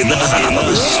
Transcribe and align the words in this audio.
in 0.00 0.08
the 0.08 0.16
house. 0.16 0.98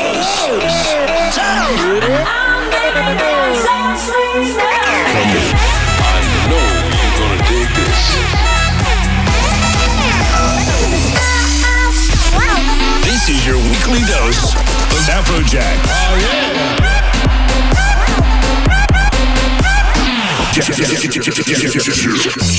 This 13.02 13.28
is 13.30 13.46
your 13.46 13.56
weekly 13.56 14.00
dose 14.06 14.54
of 14.54 15.02
Afrojack. 15.10 15.78
Oh 15.90 16.16
yeah. 16.20 16.54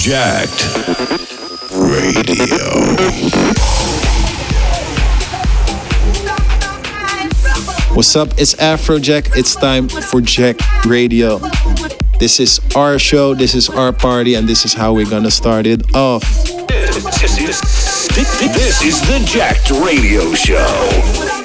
Jacked 0.04 0.62
Radio. 1.72 2.66
What's 7.96 8.14
up? 8.18 8.28
It's 8.38 8.56
Afrojack. 8.56 9.38
It's 9.38 9.56
time 9.56 9.88
for 9.88 10.20
Jacked 10.20 10.86
Radio. 10.86 11.40
This 12.20 12.42
is 12.42 12.60
our 12.76 13.00
show, 13.00 13.34
this 13.34 13.56
is 13.56 13.70
our 13.70 13.94
party, 13.94 14.36
and 14.36 14.50
this 14.50 14.66
is 14.66 14.74
how 14.74 14.94
we're 14.94 15.10
gonna 15.10 15.32
start 15.32 15.66
it 15.66 15.96
off. 15.96 16.24
This 16.68 17.40
is, 17.40 18.10
this 18.12 18.84
is 18.84 19.00
the 19.08 19.24
Jacked 19.26 19.72
Radio 19.72 20.34
Show. 20.34 21.45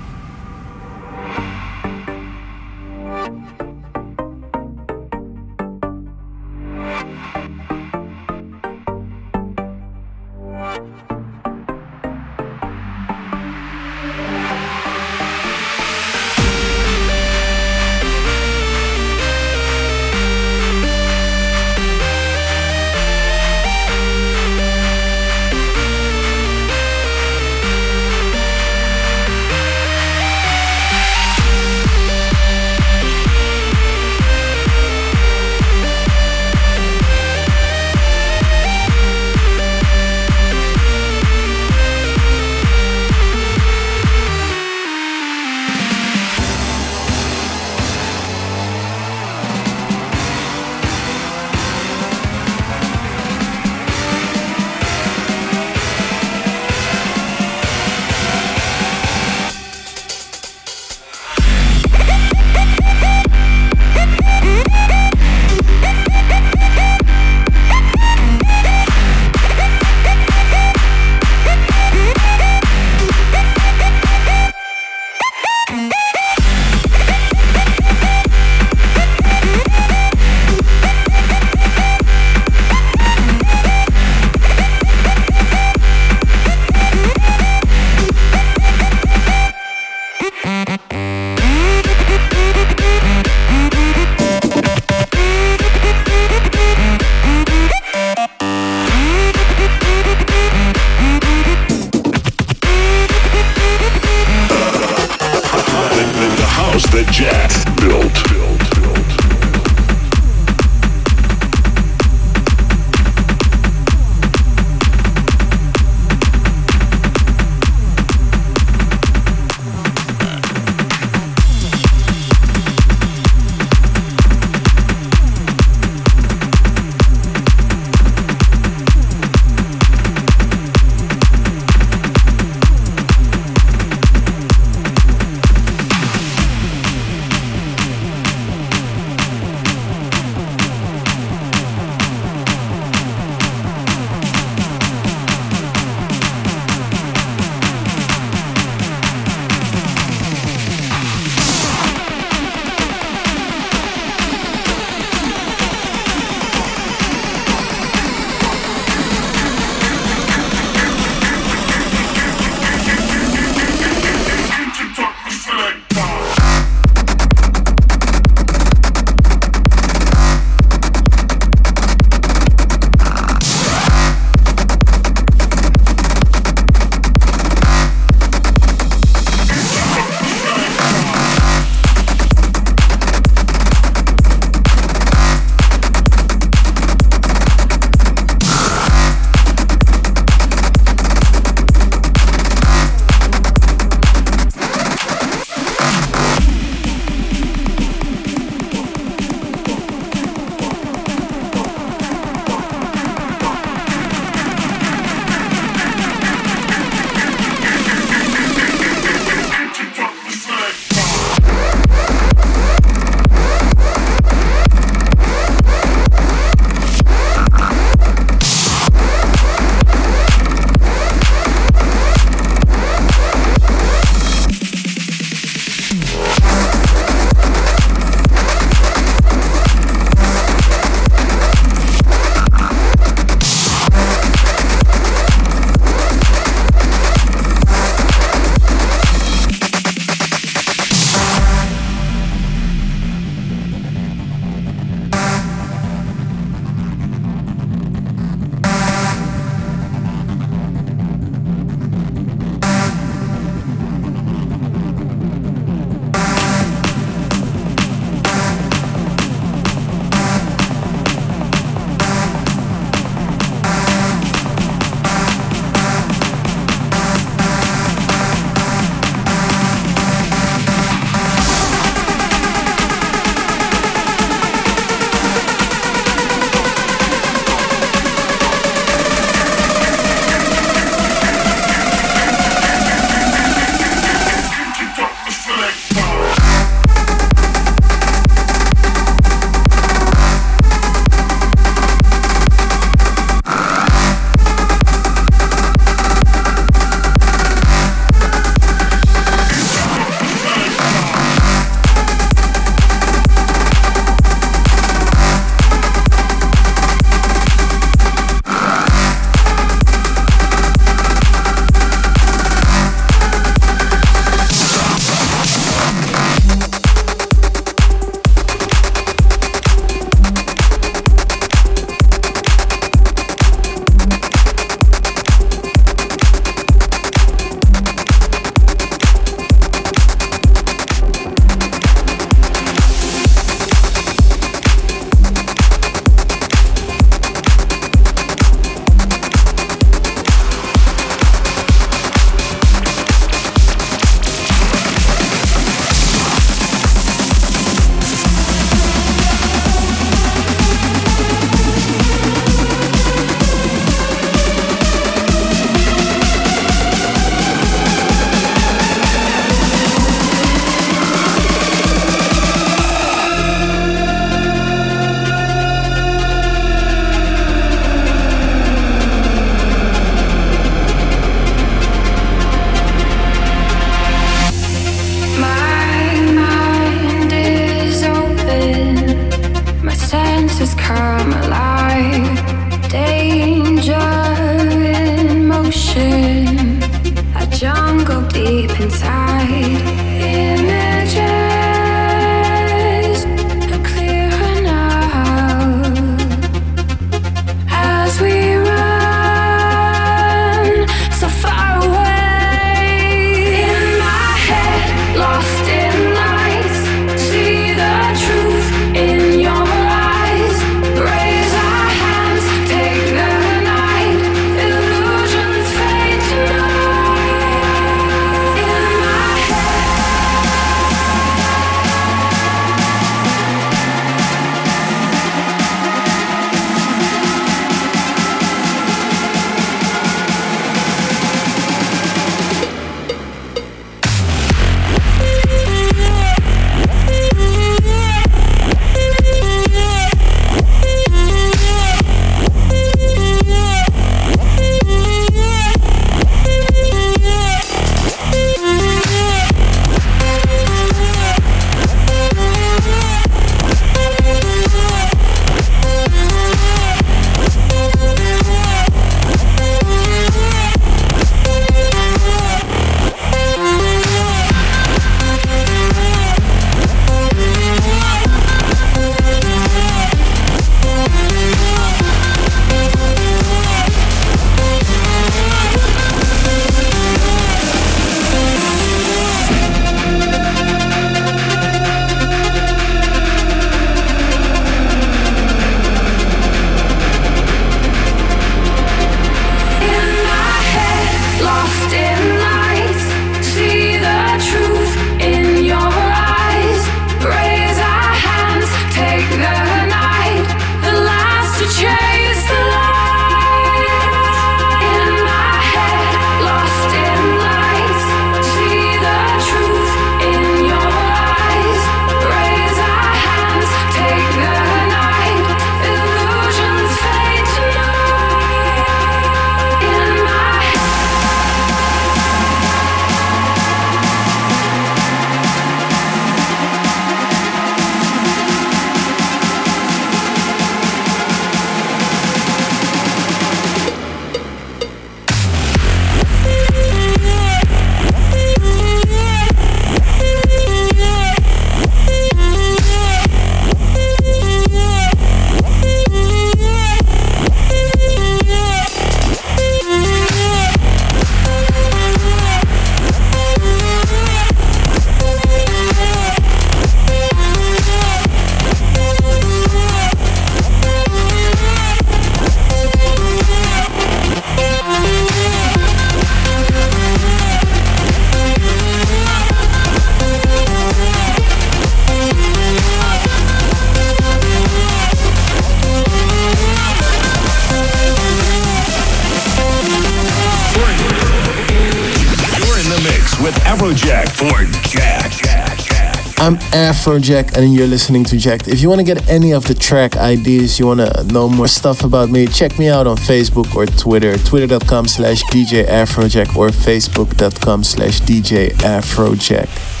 Afrojack 587.11 587.57
and 587.57 587.73
you're 587.73 587.87
listening 587.87 588.23
to 588.23 588.37
Jacked. 588.37 588.69
If 588.69 588.81
you 588.81 588.87
want 588.87 588.99
to 588.99 589.03
get 589.03 589.27
any 589.27 589.51
of 589.51 589.67
the 589.67 589.73
track 589.73 590.15
ideas, 590.15 590.79
you 590.79 590.87
want 590.87 591.01
to 591.01 591.23
know 591.25 591.49
more 591.49 591.67
stuff 591.67 592.05
about 592.05 592.29
me, 592.29 592.47
check 592.47 592.79
me 592.79 592.87
out 592.87 593.05
on 593.05 593.17
Facebook 593.17 593.75
or 593.75 593.85
Twitter. 593.85 594.37
Twitter.com 594.37 595.07
slash 595.07 595.43
DJ 595.43 595.85
Afrojack 595.85 596.55
or 596.55 596.69
Facebook.com 596.69 597.83
slash 597.83 598.21
DJ 598.21 598.69
Afrojack. 598.77 600.00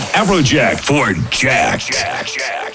Afrojack 0.00 0.80
for 0.80 1.12
Jack. 1.30 1.80
Jack, 1.80 2.26
Jack. 2.26 2.71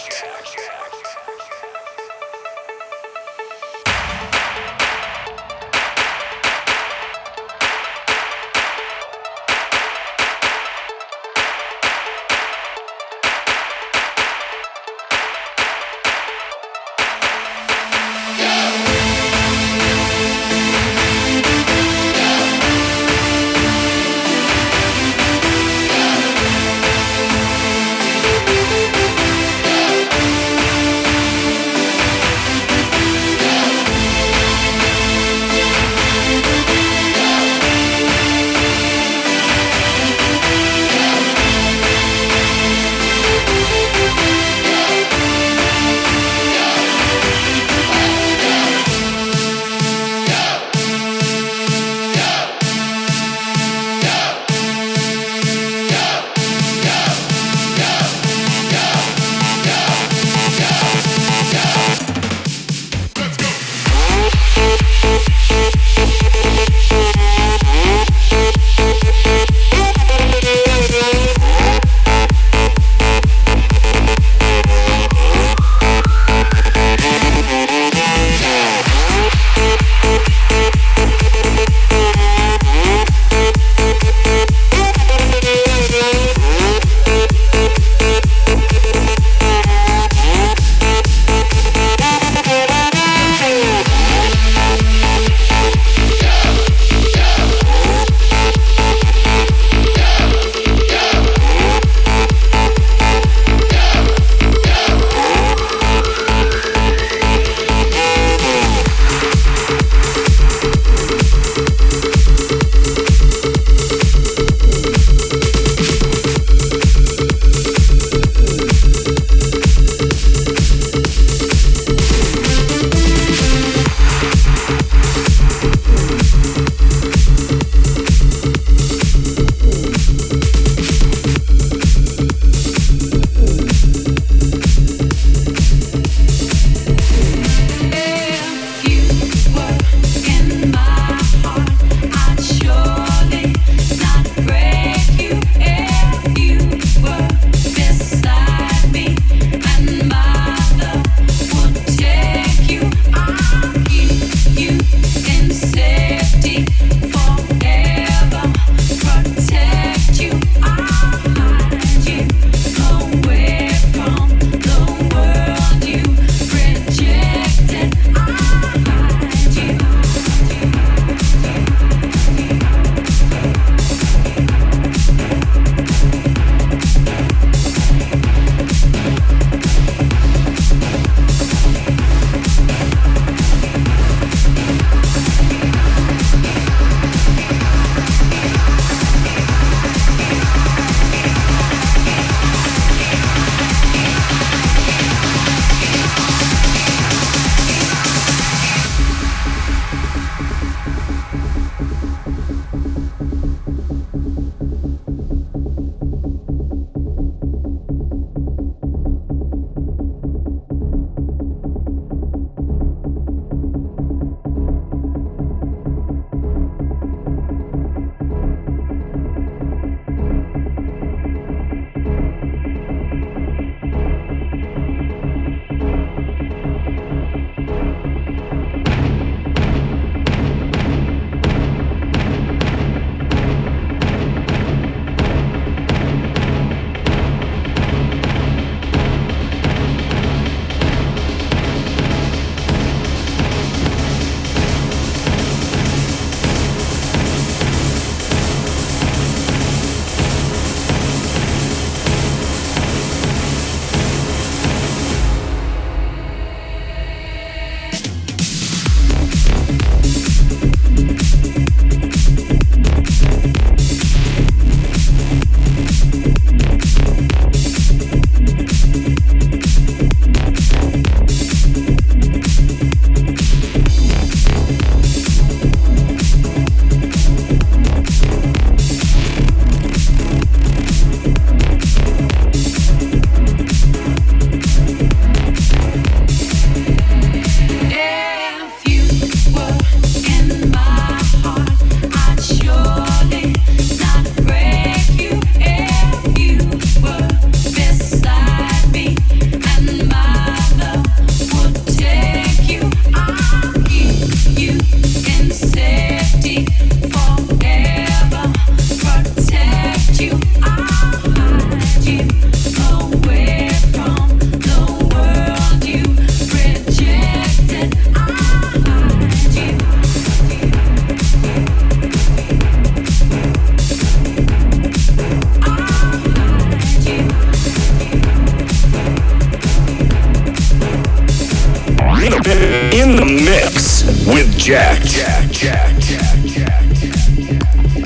With 334.68 334.76
Jack. 334.76 335.02
Jack, 335.04 335.52
Jack, 335.52 336.00
Jack, 336.00 336.84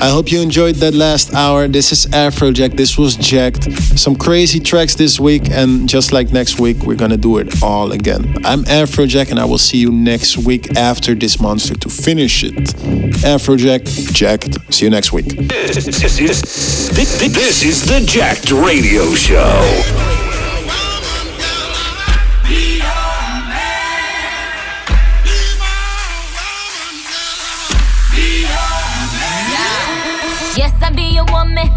I 0.00 0.08
hope 0.10 0.32
you 0.32 0.40
enjoyed 0.40 0.76
that 0.76 0.94
last 0.94 1.32
hour. 1.34 1.68
This 1.68 1.92
is 1.92 2.06
Afrojack. 2.06 2.76
This 2.76 2.98
was 2.98 3.16
Jacked. 3.16 3.72
Some 3.98 4.16
crazy 4.16 4.58
tracks 4.58 4.94
this 4.94 5.20
week, 5.20 5.48
and 5.50 5.88
just 5.88 6.12
like 6.12 6.32
next 6.32 6.58
week, 6.58 6.78
we're 6.84 6.96
gonna 6.96 7.16
do 7.16 7.38
it 7.38 7.62
all 7.62 7.92
again. 7.92 8.34
I'm 8.44 8.64
Afrojack, 8.64 9.30
and 9.30 9.38
I 9.38 9.44
will 9.44 9.58
see 9.58 9.78
you 9.78 9.92
next 9.92 10.38
week 10.38 10.76
after 10.76 11.14
this 11.14 11.40
monster 11.40 11.74
to 11.74 11.88
finish 11.88 12.42
it. 12.42 12.74
Afrojack, 13.24 13.84
Jacked. 14.12 14.58
See 14.72 14.86
you 14.86 14.90
next 14.90 15.12
week. 15.12 15.26
This 15.26 15.76
is, 15.76 16.00
this 16.90 17.64
is 17.64 17.86
the 17.86 18.04
Jacked 18.06 18.50
Radio 18.50 19.14
Show. 19.14 20.21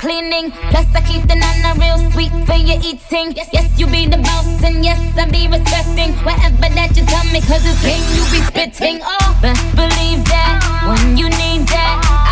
Cleaning. 0.00 0.50
Plus, 0.72 0.88
I 0.96 1.02
keep 1.04 1.22
the 1.28 1.36
nana 1.36 1.76
real 1.76 2.00
sweet 2.10 2.32
for 2.48 2.56
your 2.56 2.80
eating. 2.80 3.36
Yes, 3.36 3.68
you 3.78 3.86
be 3.86 4.06
the 4.06 4.16
boss, 4.16 4.64
and 4.64 4.82
yes, 4.82 4.98
I 5.16 5.28
be 5.28 5.46
respecting 5.46 6.16
whatever 6.24 6.72
that 6.72 6.96
you 6.96 7.04
tell 7.04 7.24
me, 7.28 7.40
cause 7.44 7.60
it's 7.68 7.84
game 7.84 8.00
you 8.16 8.24
be 8.32 8.40
spitting. 8.48 9.00
Oh, 9.04 9.38
best 9.44 9.60
believe 9.76 10.24
that 10.32 10.56
when 10.88 11.18
you 11.20 11.28
need 11.28 11.68
that, 11.68 12.29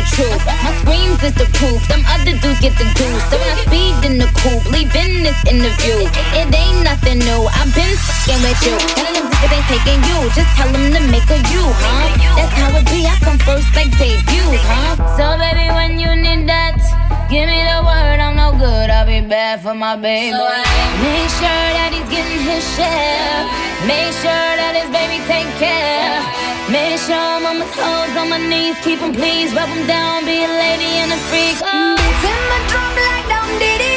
the 0.00 0.06
truth. 0.16 0.42
My 0.64 0.72
screams 0.80 1.20
is 1.20 1.34
the 1.36 1.48
proof. 1.56 1.80
Them 1.88 2.02
other 2.08 2.32
dudes 2.40 2.60
get 2.60 2.72
the. 2.80 2.88
So 3.28 3.36
when 3.36 3.48
I 3.52 3.56
speed 3.68 3.96
in 4.08 4.14
the 4.16 4.28
coupe, 4.40 4.64
leaving 4.72 5.22
this 5.22 5.36
interview. 5.44 6.08
It 6.36 6.48
ain't 6.48 6.80
nothing 6.84 7.20
new. 7.20 7.44
I've 7.52 7.68
been 7.76 7.92
fucking 7.96 8.40
with 8.40 8.60
you. 8.64 8.76
Telling 8.96 9.14
them 9.14 9.28
niggas 9.28 9.52
ain't 9.52 9.66
taking 9.68 10.00
you. 10.08 10.18
Just 10.32 10.50
tell 10.56 10.70
them 10.72 10.88
to 10.96 11.00
make 11.12 11.28
a 11.28 11.38
you, 11.52 11.64
huh? 11.84 12.08
That's 12.36 12.52
how 12.56 12.72
it 12.80 12.86
be. 12.88 13.04
I 13.04 13.14
come 13.20 13.38
first 13.44 13.68
like 13.76 13.92
debuts, 14.00 14.64
huh? 14.64 14.96
So 15.16 15.36
baby, 15.36 15.68
when 15.76 16.00
you 16.00 16.16
need 16.16 16.48
that, 16.48 16.80
give 17.28 17.44
me 17.44 17.60
the 17.60 17.80
word. 17.84 18.18
I'm 18.24 18.36
no 18.36 18.56
good. 18.56 18.88
I'll 18.88 19.06
be 19.06 19.20
bad 19.20 19.60
for 19.60 19.74
my 19.74 19.96
baby. 19.96 20.32
Make 20.32 21.30
sure 21.36 21.66
that 21.76 21.92
he's 21.92 22.08
getting 22.08 22.40
his 22.40 22.64
share. 22.76 23.44
Make 23.84 24.12
sure 24.24 24.48
that 24.60 24.72
his 24.76 24.88
baby 24.88 25.20
take 25.28 25.50
care. 25.60 26.49
Make 26.70 27.00
sure 27.00 27.16
I'm 27.16 27.44
on 27.46 27.58
my 27.58 27.66
toes, 27.66 28.16
on 28.16 28.30
my 28.30 28.38
knees, 28.38 28.76
keep 28.84 29.00
him 29.00 29.12
please, 29.12 29.52
rub 29.52 29.68
him 29.68 29.88
down, 29.88 30.24
be 30.24 30.44
a 30.44 30.46
lady 30.46 31.02
and 31.02 31.10
a 31.10 31.16
freak. 31.26 31.58
Oh. 31.64 31.96
Beats 31.98 32.24
in 32.30 32.40
my 32.50 32.60
drum 32.70 32.94
like 33.10 33.58
dee 33.58 33.78
dee 33.78 33.89